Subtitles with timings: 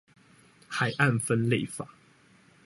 [0.67, 1.87] 海岸分類法